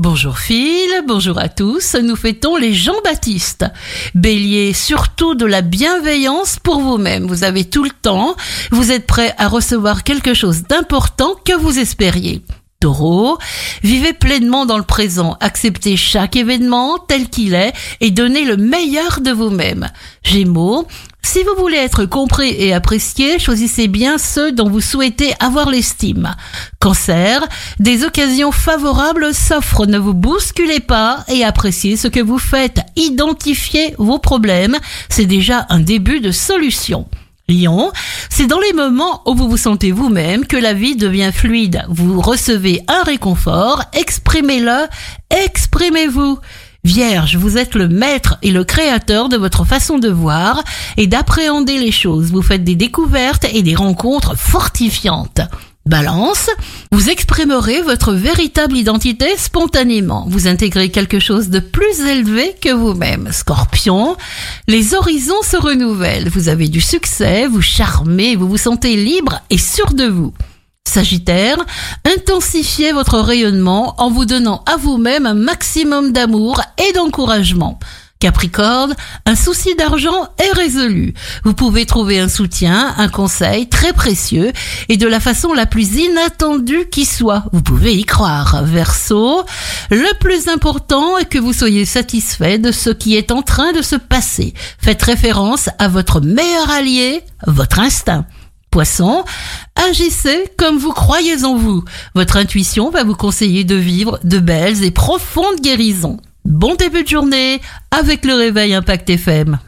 [0.00, 3.64] Bonjour Phil, bonjour à tous, nous fêtons les Jean-Baptiste.
[4.14, 7.26] Bélier, surtout de la bienveillance pour vous-même.
[7.26, 8.36] Vous avez tout le temps,
[8.70, 12.44] vous êtes prêt à recevoir quelque chose d'important que vous espériez.
[12.80, 13.38] Taureau,
[13.82, 19.20] vivez pleinement dans le présent, acceptez chaque événement tel qu'il est et donnez le meilleur
[19.20, 19.88] de vous-même.
[20.22, 20.86] Gémeaux,
[21.20, 26.36] si vous voulez être compris et apprécié, choisissez bien ceux dont vous souhaitez avoir l'estime.
[26.78, 27.44] Cancer,
[27.80, 32.78] des occasions favorables s'offrent, ne vous bousculez pas et appréciez ce que vous faites.
[32.94, 37.08] Identifiez vos problèmes, c'est déjà un début de solution.
[37.48, 37.92] Lion,
[38.38, 41.82] c'est dans les moments où vous vous sentez vous-même que la vie devient fluide.
[41.88, 44.86] Vous recevez un réconfort, exprimez-le,
[45.28, 46.38] exprimez-vous.
[46.84, 50.62] Vierge, vous êtes le maître et le créateur de votre façon de voir
[50.96, 52.30] et d'appréhender les choses.
[52.30, 55.40] Vous faites des découvertes et des rencontres fortifiantes.
[55.88, 56.50] Balance,
[56.92, 60.26] vous exprimerez votre véritable identité spontanément.
[60.28, 63.30] Vous intégrez quelque chose de plus élevé que vous-même.
[63.32, 64.14] Scorpion,
[64.66, 66.28] les horizons se renouvellent.
[66.28, 70.34] Vous avez du succès, vous charmez, vous vous sentez libre et sûr de vous.
[70.86, 71.56] Sagittaire,
[72.04, 77.78] intensifiez votre rayonnement en vous donnant à vous-même un maximum d'amour et d'encouragement.
[78.20, 81.14] Capricorne, un souci d'argent est résolu.
[81.44, 84.52] Vous pouvez trouver un soutien, un conseil très précieux
[84.88, 87.44] et de la façon la plus inattendue qui soit.
[87.52, 88.64] Vous pouvez y croire.
[88.64, 89.44] Verseau,
[89.90, 93.82] le plus important est que vous soyez satisfait de ce qui est en train de
[93.82, 94.52] se passer.
[94.80, 98.26] Faites référence à votre meilleur allié, votre instinct.
[98.70, 99.24] Poisson,
[99.76, 101.84] agissez comme vous croyez en vous.
[102.14, 106.18] Votre intuition va vous conseiller de vivre de belles et profondes guérisons.
[106.48, 107.60] Bon début de journée
[107.90, 109.58] avec le réveil Impact FM.